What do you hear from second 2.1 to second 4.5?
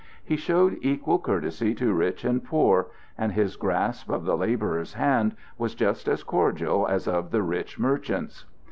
and poor, and his grasp of the